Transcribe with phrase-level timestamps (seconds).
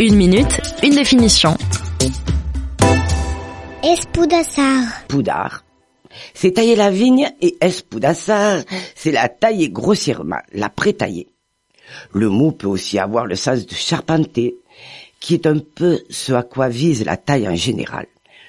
[0.00, 1.56] Une minute, une définition.
[3.84, 4.84] Espudassar.
[5.06, 5.64] Poudard.
[6.34, 8.62] C'est tailler la vigne et espoudassar,
[8.94, 11.28] c'est la tailler grossièrement, la prétailler.
[12.12, 14.56] Le mot peut aussi avoir le sens de charpenter,
[15.20, 18.06] qui est un peu ce à quoi vise la taille en général.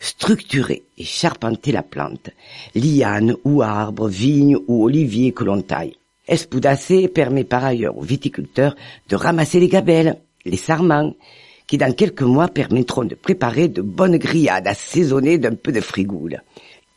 [0.00, 2.30] Structurer et charpenter la plante,
[2.74, 5.96] liane ou arbre, vigne ou olivier que l'on taille.
[6.26, 8.76] Espoudasser permet par ailleurs aux viticulteurs
[9.08, 11.14] de ramasser les gabelles, les sarments,
[11.66, 16.42] qui dans quelques mois permettront de préparer de bonnes grillades assaisonnées d'un peu de frigoule.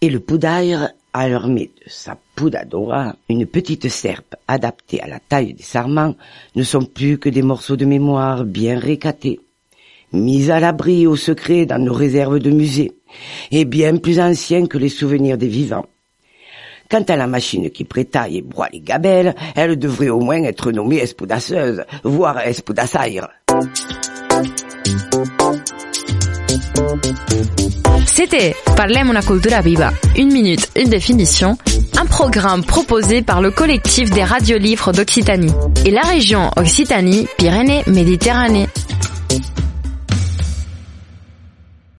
[0.00, 5.54] Et le poudaire alors met de sa poudadora, une petite serpe adaptée à la taille
[5.54, 6.16] des sarments,
[6.56, 9.40] ne sont plus que des morceaux de mémoire bien récatés,
[10.12, 12.92] mis à l'abri au secret dans nos réserves de musée,
[13.52, 15.86] et bien plus anciens que les souvenirs des vivants.
[16.90, 20.72] Quant à la machine qui prétaille et broie les gabelles, elle devrait au moins être
[20.72, 23.28] nommée espoudasseuse, voire espudassaire.
[28.06, 29.92] C'était Parlem una cultura viva.
[30.16, 31.58] Une minute, une définition.
[31.98, 35.52] Un programme proposé par le collectif des radios livres d'Occitanie
[35.84, 38.68] et la région Occitanie-Pyrénées-Méditerranée.